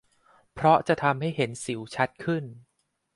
[0.53, 2.43] เพราะจะทำให้เห็นสิวชัดขึ้น